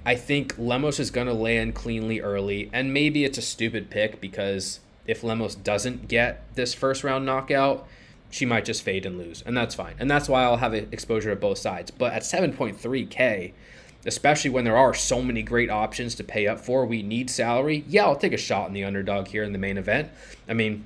I 0.06 0.14
think 0.14 0.54
Lemos 0.56 1.00
is 1.00 1.10
going 1.10 1.26
to 1.26 1.34
land 1.34 1.74
cleanly 1.74 2.20
early, 2.20 2.70
and 2.72 2.94
maybe 2.94 3.24
it's 3.24 3.38
a 3.38 3.42
stupid 3.42 3.90
pick 3.90 4.20
because 4.20 4.78
if 5.04 5.24
Lemos 5.24 5.56
doesn't 5.56 6.06
get 6.06 6.44
this 6.54 6.74
first 6.74 7.02
round 7.02 7.26
knockout, 7.26 7.86
she 8.30 8.46
might 8.46 8.64
just 8.64 8.82
fade 8.82 9.04
and 9.04 9.18
lose, 9.18 9.42
and 9.44 9.56
that's 9.56 9.74
fine. 9.74 9.94
And 9.98 10.10
that's 10.10 10.28
why 10.28 10.44
I'll 10.44 10.58
have 10.58 10.74
exposure 10.74 11.30
to 11.30 11.36
both 11.36 11.58
sides. 11.58 11.90
But 11.90 12.12
at 12.12 12.22
7.3K, 12.22 13.52
especially 14.04 14.50
when 14.50 14.64
there 14.64 14.76
are 14.76 14.94
so 14.94 15.20
many 15.20 15.42
great 15.42 15.70
options 15.70 16.14
to 16.14 16.24
pay 16.24 16.46
up 16.46 16.60
for. 16.60 16.86
We 16.86 17.02
need 17.02 17.28
salary. 17.28 17.84
Yeah, 17.88 18.04
I'll 18.04 18.16
take 18.16 18.32
a 18.32 18.38
shot 18.38 18.68
in 18.68 18.74
the 18.74 18.84
underdog 18.84 19.28
here 19.28 19.42
in 19.42 19.52
the 19.52 19.58
main 19.58 19.76
event. 19.76 20.10
I 20.48 20.54
mean, 20.54 20.84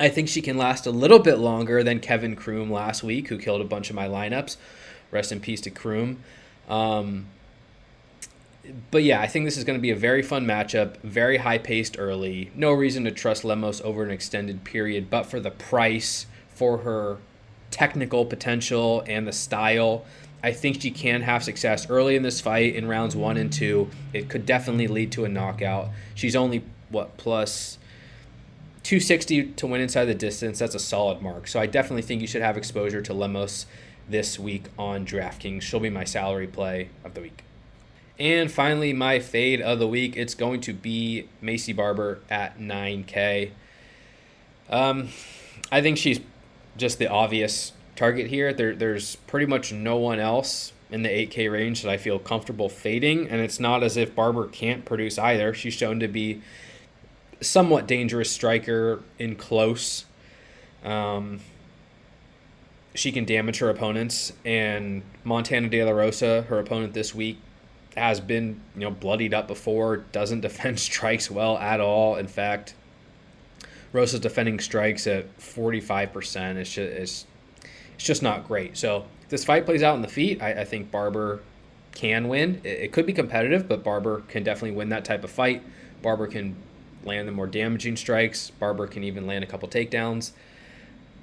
I 0.00 0.08
think 0.08 0.28
she 0.28 0.40
can 0.40 0.56
last 0.56 0.86
a 0.86 0.90
little 0.90 1.18
bit 1.18 1.38
longer 1.38 1.82
than 1.82 1.98
Kevin 2.00 2.36
Croom 2.36 2.70
last 2.70 3.02
week, 3.02 3.28
who 3.28 3.38
killed 3.38 3.60
a 3.60 3.64
bunch 3.64 3.90
of 3.90 3.96
my 3.96 4.06
lineups. 4.06 4.56
Rest 5.10 5.32
in 5.32 5.40
peace 5.40 5.60
to 5.62 5.70
Croom. 5.70 6.22
Um, 6.68 7.26
but 8.90 9.02
yeah, 9.02 9.20
I 9.20 9.26
think 9.26 9.44
this 9.44 9.56
is 9.56 9.64
going 9.64 9.78
to 9.78 9.82
be 9.82 9.90
a 9.90 9.96
very 9.96 10.22
fun 10.22 10.46
matchup, 10.46 10.98
very 10.98 11.38
high 11.38 11.58
paced 11.58 11.98
early. 11.98 12.50
No 12.54 12.72
reason 12.72 13.04
to 13.04 13.10
trust 13.10 13.44
Lemos 13.44 13.80
over 13.80 14.04
an 14.04 14.10
extended 14.10 14.64
period, 14.64 15.10
but 15.10 15.24
for 15.24 15.40
the 15.40 15.50
price, 15.50 16.26
for 16.50 16.78
her 16.78 17.18
technical 17.70 18.24
potential 18.24 19.02
and 19.06 19.26
the 19.26 19.32
style, 19.32 20.04
I 20.42 20.52
think 20.52 20.82
she 20.82 20.90
can 20.90 21.22
have 21.22 21.42
success 21.42 21.88
early 21.90 22.14
in 22.14 22.22
this 22.22 22.40
fight 22.40 22.74
in 22.74 22.86
rounds 22.86 23.16
one 23.16 23.36
and 23.36 23.52
two. 23.52 23.90
It 24.12 24.28
could 24.28 24.46
definitely 24.46 24.86
lead 24.86 25.10
to 25.12 25.24
a 25.24 25.28
knockout. 25.28 25.88
She's 26.14 26.36
only, 26.36 26.62
what, 26.90 27.16
plus 27.16 27.78
260 28.82 29.52
to 29.52 29.66
win 29.66 29.80
inside 29.80 30.06
the 30.06 30.14
distance. 30.14 30.58
That's 30.58 30.74
a 30.74 30.80
solid 30.80 31.20
mark. 31.20 31.48
So 31.48 31.60
I 31.60 31.66
definitely 31.66 32.02
think 32.02 32.20
you 32.20 32.26
should 32.26 32.42
have 32.42 32.56
exposure 32.56 33.02
to 33.02 33.12
Lemos 33.12 33.66
this 34.08 34.38
week 34.38 34.64
on 34.78 35.04
DraftKings. 35.04 35.62
She'll 35.62 35.80
be 35.80 35.90
my 35.90 36.04
salary 36.04 36.46
play 36.46 36.90
of 37.04 37.14
the 37.14 37.20
week. 37.20 37.44
And 38.18 38.50
finally, 38.50 38.92
my 38.92 39.20
fade 39.20 39.60
of 39.60 39.78
the 39.78 39.86
week, 39.86 40.16
it's 40.16 40.34
going 40.34 40.60
to 40.62 40.72
be 40.72 41.28
Maycee 41.42 41.76
Barber 41.76 42.18
at 42.28 42.58
9K. 42.58 43.50
Um, 44.68 45.08
I 45.70 45.80
think 45.82 45.98
she's 45.98 46.20
just 46.76 46.98
the 46.98 47.06
obvious 47.06 47.72
target 47.94 48.28
here. 48.28 48.52
There, 48.52 48.74
there's 48.74 49.16
pretty 49.16 49.46
much 49.46 49.72
no 49.72 49.96
one 49.96 50.18
else 50.18 50.72
in 50.90 51.02
the 51.02 51.08
8K 51.08 51.50
range 51.52 51.82
that 51.82 51.90
I 51.90 51.96
feel 51.96 52.18
comfortable 52.18 52.68
fading, 52.68 53.28
and 53.28 53.40
it's 53.40 53.60
not 53.60 53.82
as 53.82 53.96
if 53.96 54.14
Barber 54.14 54.46
can't 54.46 54.84
produce 54.84 55.18
either. 55.18 55.54
She's 55.54 55.74
shown 55.74 56.00
to 56.00 56.08
be 56.08 56.40
somewhat 57.40 57.86
dangerous 57.86 58.30
striker 58.30 59.02
in 59.18 59.36
close. 59.36 60.04
Um, 60.84 61.40
she 62.94 63.12
can 63.12 63.24
damage 63.24 63.58
her 63.58 63.70
opponents, 63.70 64.32
and 64.44 65.02
Montana 65.24 65.68
De 65.68 65.84
La 65.84 65.90
Rosa, 65.90 66.42
her 66.42 66.58
opponent 66.58 66.94
this 66.94 67.14
week, 67.14 67.38
has 67.96 68.20
been 68.20 68.60
you 68.74 68.80
know 68.82 68.90
bloodied 68.90 69.34
up 69.34 69.48
before. 69.48 69.98
Doesn't 69.98 70.40
defend 70.48 70.80
strikes 70.80 71.30
well 71.30 71.58
at 71.58 71.80
all. 71.80 72.16
In 72.16 72.26
fact, 72.26 72.74
Rosa's 73.92 74.20
defending 74.20 74.58
strikes 74.60 75.06
at 75.06 75.40
forty 75.40 75.80
five 75.80 76.12
percent. 76.12 76.58
It's 76.58 76.72
just 76.72 76.92
it's 76.92 77.26
it's 77.94 78.04
just 78.04 78.22
not 78.22 78.46
great. 78.46 78.76
So 78.76 79.04
if 79.22 79.28
this 79.28 79.44
fight 79.44 79.64
plays 79.64 79.82
out 79.82 79.96
in 79.96 80.02
the 80.02 80.08
feet, 80.08 80.42
I, 80.42 80.52
I 80.60 80.64
think 80.64 80.90
Barber 80.90 81.40
can 81.92 82.28
win. 82.28 82.60
It, 82.62 82.78
it, 82.78 82.92
could 82.92 83.06
be 83.06 83.12
competitive, 83.12 83.68
but 83.68 83.82
Barber 83.82 84.20
can 84.28 84.44
definitely 84.44 84.76
win 84.76 84.90
that 84.90 85.04
type 85.04 85.24
of 85.24 85.30
fight. 85.30 85.64
Barber 86.00 86.28
can 86.28 86.54
land 87.08 87.26
the 87.26 87.32
more 87.32 87.48
damaging 87.48 87.96
strikes. 87.96 88.50
Barber 88.50 88.86
can 88.86 89.02
even 89.02 89.26
land 89.26 89.42
a 89.42 89.46
couple 89.48 89.68
takedowns. 89.68 90.30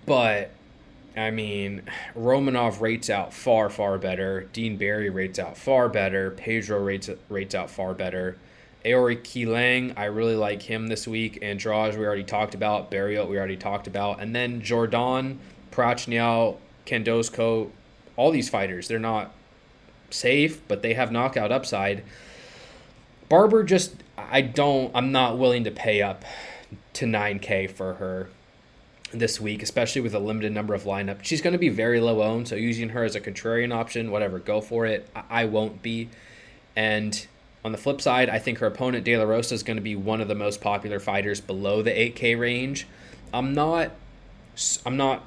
But 0.06 0.52
I 1.16 1.32
mean, 1.32 1.84
Romanov 2.18 2.82
rates 2.82 3.10
out 3.10 3.34
far, 3.34 3.70
far 3.70 3.98
better. 3.98 4.50
Dean 4.52 4.76
Barry 4.76 5.10
rates 5.10 5.40
out 5.40 5.58
far 5.58 5.88
better. 5.88 6.32
Pedro 6.32 6.80
rates 6.80 7.10
rates 7.30 7.56
out 7.56 7.70
far 7.70 7.94
better. 7.94 8.38
Aori 8.84 9.18
Qileng, 9.18 9.98
I 9.98 10.06
really 10.06 10.36
like 10.36 10.62
him 10.62 10.88
this 10.88 11.08
week. 11.08 11.40
Andrade, 11.42 11.98
we 11.98 12.06
already 12.06 12.24
talked 12.24 12.54
about. 12.54 12.92
Barriault, 12.92 13.28
we 13.28 13.38
already 13.38 13.58
talked 13.58 13.88
about. 13.88 14.22
And 14.22 14.36
then 14.36 14.62
Jourdain, 14.62 15.38
Prachnio, 15.72 16.58
Khandozhko, 16.86 17.72
all 18.16 18.32
these 18.32 18.48
fighters, 18.48 18.88
they're 18.88 19.00
not 19.00 19.32
safe, 20.12 20.62
but 20.68 20.84
they 20.84 20.94
have 20.94 21.12
knockout 21.12 21.52
upside. 21.52 22.04
Barber 23.28 23.64
just, 23.64 23.96
I 24.18 24.42
don't, 24.42 24.92
I'm 24.96 25.12
not 25.12 25.38
willing 25.38 25.64
to 25.66 25.72
pay 25.72 26.02
up 26.02 26.24
to 26.94 27.06
9K 27.06 27.70
for 27.70 27.96
her 27.96 28.30
this 29.12 29.40
week, 29.40 29.64
especially 29.64 30.02
with 30.02 30.14
a 30.14 30.20
limited 30.20 30.52
number 30.52 30.74
of 30.74 30.84
lineup. 30.84 31.24
She's 31.24 31.42
going 31.42 31.54
to 31.54 31.60
be 31.60 31.70
very 31.70 32.00
low 32.00 32.22
owned, 32.22 32.48
so 32.48 32.56
using 32.56 32.90
her 32.90 33.04
as 33.04 33.16
a 33.16 33.22
contrarian 33.22 33.74
option, 33.74 34.12
whatever, 34.12 34.40
go 34.40 34.62
for 34.62 34.86
it. 34.86 35.10
I 35.30 35.46
won't 35.46 35.82
be. 35.82 36.10
And 36.76 37.26
on 37.64 37.72
the 37.72 37.78
flip 37.78 38.02
side, 38.02 38.30
I 38.30 38.40
think 38.40 38.60
her 38.60 38.68
opponent 38.68 39.06
De 39.06 39.18
La 39.18 39.24
Rosa 39.24 39.56
is 39.56 39.64
going 39.64 39.78
to 39.78 39.82
be 39.82 39.96
one 39.96 40.22
of 40.22 40.28
the 40.28 40.36
most 40.36 40.62
popular 40.62 41.00
fighters 41.00 41.42
below 41.42 41.82
the 41.82 41.92
8K 41.92 42.38
range. 42.38 42.88
I'm 43.34 43.54
not, 43.54 43.92
I'm 44.86 44.98
not 44.98 45.24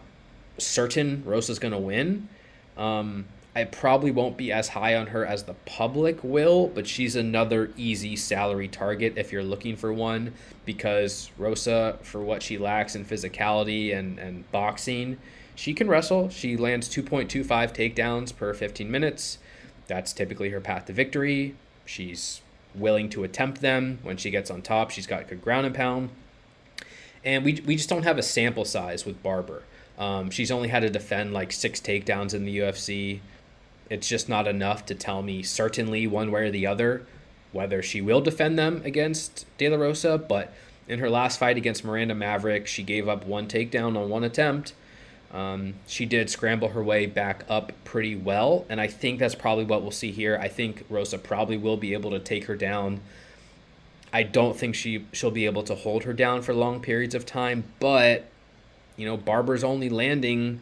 certain 0.59 1.23
Rosa's 1.25 1.59
going 1.59 1.73
to 1.73 1.79
win. 1.79 2.29
Um, 2.77 3.27
I 3.59 3.65
probably 3.65 4.13
won't 4.13 4.37
be 4.37 4.53
as 4.53 4.69
high 4.69 4.95
on 4.95 5.09
her 5.09 5.27
as 5.27 5.43
the 5.43 5.55
public 5.67 6.23
will, 6.23 6.69
but 6.69 6.87
she's 6.87 7.17
another 7.17 7.73
easy 7.77 8.15
salary 8.15 8.69
target 8.69 9.15
if 9.17 9.33
you're 9.33 9.43
looking 9.43 9.75
for 9.75 9.93
one 9.93 10.33
because 10.65 11.33
Rosa, 11.37 11.99
for 12.03 12.23
what 12.23 12.41
she 12.41 12.57
lacks 12.57 12.95
in 12.95 13.05
physicality 13.05 13.93
and, 13.93 14.21
and 14.21 14.49
boxing, 14.53 15.19
she 15.57 15.75
can 15.75 15.89
wrestle. 15.89 16.29
She 16.29 16.57
lands 16.57 16.89
2.25 16.89 17.45
takedowns 17.75 18.37
per 18.37 18.55
15 18.55 18.89
minutes. 18.89 19.39
That's 19.89 20.13
typically 20.13 20.51
her 20.51 20.61
path 20.61 20.85
to 20.85 20.93
victory. 20.93 21.57
She's 21.85 22.43
willing 22.77 23.11
to 23.11 23.25
attempt 23.25 23.61
them 23.61 23.99
when 24.05 24.17
she 24.19 24.31
gets 24.31 24.53
on 24.53 24.63
top. 24.63 24.93
She's 24.93 25.09
got 25.09 25.27
good 25.27 25.43
ground 25.43 25.67
and 25.67 25.75
pound. 25.75 26.11
And 27.25 27.45
we, 27.45 27.61
we 27.67 27.75
just 27.75 27.89
don't 27.89 28.05
have 28.05 28.19
a 28.19 28.23
sample 28.23 28.65
size 28.65 29.05
with 29.05 29.21
Barber. 29.21 29.65
Um, 29.99 30.31
she's 30.31 30.53
only 30.53 30.69
had 30.69 30.81
to 30.81 30.91
defend 30.91 31.33
like 31.33 31.51
six 31.51 31.81
takedowns 31.81 32.35
in 32.35 32.45
the 32.45 32.59
UFC. 32.59 33.19
It's 33.91 34.09
just 34.09 34.29
not 34.29 34.47
enough 34.47 34.85
to 34.87 34.95
tell 34.95 35.23
me 35.23 35.43
certainly 35.43 36.07
one 36.07 36.31
way 36.31 36.49
or 36.49 36.51
the 36.51 36.67
other 36.67 37.07
whether 37.53 37.83
she 37.83 38.01
will 38.01 38.21
defend 38.21 38.59
them 38.59 38.83
against 38.85 39.47
De 39.57 39.69
La 39.69 39.77
Rosa. 39.77 40.19
But 40.19 40.53
in 40.87 40.99
her 40.99 41.11
last 41.11 41.39
fight 41.39 41.57
against 41.57 41.85
Miranda 41.85 42.15
Maverick, 42.15 42.67
she 42.67 42.83
gave 42.83 43.09
up 43.09 43.27
one 43.27 43.47
takedown 43.49 43.97
on 43.97 44.09
one 44.09 44.25
attempt. 44.25 44.75
Um, 45.33 45.75
she 45.87 46.07
did 46.07 46.31
scramble 46.31 46.69
her 46.69 46.83
way 46.83 47.05
back 47.05 47.45
up 47.49 47.73
pretty 47.85 48.17
well, 48.17 48.65
and 48.69 48.81
I 48.81 48.87
think 48.87 49.19
that's 49.19 49.35
probably 49.35 49.65
what 49.65 49.83
we'll 49.83 49.91
see 49.91 50.11
here. 50.11 50.39
I 50.41 50.49
think 50.49 50.85
Rosa 50.89 51.19
probably 51.19 51.59
will 51.59 51.77
be 51.77 51.93
able 51.93 52.11
to 52.13 52.19
take 52.19 52.45
her 52.45 52.57
down. 52.57 53.01
I 54.11 54.23
don't 54.23 54.57
think 54.57 54.75
she 54.75 55.05
she'll 55.13 55.31
be 55.31 55.45
able 55.45 55.63
to 55.65 55.75
hold 55.75 56.05
her 56.05 56.15
down 56.15 56.41
for 56.41 56.55
long 56.55 56.81
periods 56.81 57.15
of 57.15 57.27
time, 57.27 57.65
but 57.79 58.25
you 58.97 59.05
know 59.05 59.19
Barber's 59.19 59.63
only 59.63 59.91
landing 59.91 60.61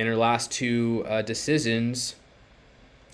in 0.00 0.06
her 0.06 0.16
last 0.16 0.50
two 0.50 1.04
uh, 1.06 1.20
decisions. 1.20 2.14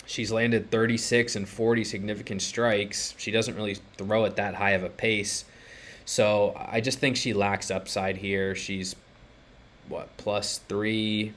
She's 0.07 0.31
landed 0.31 0.71
36 0.71 1.35
and 1.35 1.49
40 1.49 1.83
significant 1.83 2.43
strikes. 2.43 3.13
She 3.19 3.33
doesn't 3.33 3.57
really 3.57 3.79
throw 3.97 4.25
at 4.25 4.37
that 4.37 4.55
high 4.55 4.71
of 4.71 4.85
a 4.85 4.89
pace. 4.89 5.45
So 6.05 6.55
I 6.57 6.81
just 6.81 7.01
think 7.01 7.17
she 7.17 7.33
lacks 7.33 7.73
upside 7.73 8.19
here. 8.19 8.55
She's 8.55 8.95
what 9.89 10.17
plus 10.17 10.59
three 10.69 11.33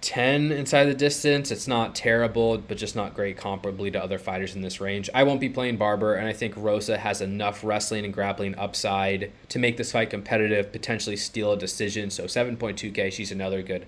10 0.00 0.52
inside 0.52 0.84
the 0.84 0.94
distance. 0.94 1.50
It's 1.50 1.66
not 1.66 1.94
terrible, 1.94 2.58
but 2.58 2.76
just 2.76 2.94
not 2.94 3.14
great 3.14 3.36
comparably 3.36 3.92
to 3.92 4.02
other 4.02 4.18
fighters 4.18 4.54
in 4.54 4.62
this 4.62 4.80
range. 4.80 5.10
I 5.12 5.24
won't 5.24 5.40
be 5.40 5.48
playing 5.48 5.76
Barber, 5.76 6.14
and 6.14 6.28
I 6.28 6.32
think 6.32 6.54
Rosa 6.56 6.98
has 6.98 7.20
enough 7.20 7.64
wrestling 7.64 8.04
and 8.04 8.14
grappling 8.14 8.56
upside 8.56 9.32
to 9.48 9.58
make 9.58 9.76
this 9.76 9.92
fight 9.92 10.10
competitive, 10.10 10.70
potentially 10.70 11.16
steal 11.16 11.52
a 11.52 11.56
decision. 11.56 12.10
So 12.10 12.24
7.2K, 12.24 13.12
she's 13.12 13.32
another 13.32 13.62
good 13.62 13.86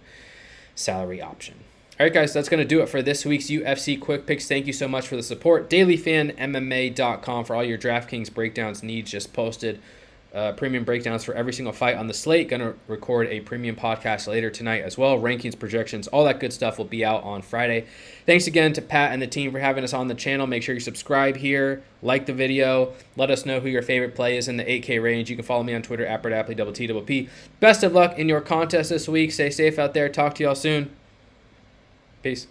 salary 0.75 1.23
option. 1.23 1.55
All 2.00 2.07
right, 2.07 2.12
guys, 2.12 2.33
that's 2.33 2.49
going 2.49 2.62
to 2.62 2.69
do 2.69 2.81
it 2.81 2.88
for 2.88 3.02
this 3.02 3.25
week's 3.26 3.47
UFC 3.47 4.00
Quick 4.00 4.26
Picks. 4.26 4.49
Thank 4.49 4.67
you 4.67 4.73
so 4.73 4.88
much 4.88 5.07
for 5.07 5.17
the 5.17 5.23
support. 5.23 5.69
DailyFanMMA.com 5.69 7.45
for 7.45 7.55
all 7.55 7.62
your 7.62 7.79
DraftKings 7.79 8.33
breakdowns 8.33 8.83
needs 8.83 9.11
just 9.11 9.33
posted 9.33 9.81
uh, 10.32 10.52
premium 10.52 10.84
breakdowns 10.84 11.25
for 11.25 11.34
every 11.34 11.52
single 11.52 11.72
fight 11.72 11.96
on 11.96 12.06
the 12.06 12.14
slate. 12.14 12.49
Going 12.49 12.60
to 12.60 12.75
record 12.87 13.26
a 13.28 13.40
premium 13.40 13.75
podcast 13.75 14.28
later 14.28 14.50
tonight 14.50 14.82
as 14.82 14.96
well. 14.96 15.18
Rankings, 15.18 15.58
projections, 15.58 16.06
all 16.08 16.25
that 16.25 16.38
good 16.38 16.52
stuff 16.52 16.78
will 16.78 16.84
be 16.84 17.04
out 17.04 17.25
on 17.25 17.42
Friday. 17.42 17.87
Thanks 18.26 18.46
again 18.46 18.72
to 18.75 18.82
Pat 18.82 19.12
and 19.12 19.20
the 19.20 19.26
team 19.26 19.50
for 19.50 19.58
having 19.58 19.82
us 19.82 19.92
on 19.92 20.08
the 20.08 20.14
channel. 20.14 20.46
Make 20.46 20.62
sure 20.62 20.75
you 20.75 20.80
subscribe 20.80 21.37
here, 21.37 21.82
like 22.00 22.26
the 22.26 22.32
video, 22.32 22.92
let 23.16 23.30
us 23.30 23.44
know 23.44 23.60
who 23.60 23.68
your 23.68 23.82
favorite 23.82 24.14
play 24.14 24.37
is 24.37 24.46
in 24.46 24.56
the 24.56 24.64
8K 24.64 25.02
range. 25.02 25.30
You 25.30 25.37
can 25.37 25.44
follow 25.44 25.64
me 25.64 25.75
on 25.75 25.82
Twitter 25.82 26.06
at 26.06 26.22
Apley, 26.22 26.56
double 26.56 26.72
T, 26.72 26.87
double 26.87 27.02
P. 27.02 27.28
Best 27.58 27.82
of 27.82 27.92
luck 27.92 28.18
in 28.18 28.28
your 28.28 28.40
contest 28.40 28.90
this 28.90 29.08
week. 29.08 29.32
Stay 29.32 29.50
safe 29.50 29.78
out 29.78 29.94
there. 29.94 30.08
Talk 30.08 30.37
to 30.37 30.44
y'all 30.44 30.54
soon. 30.54 30.90
Peace. 32.22 32.46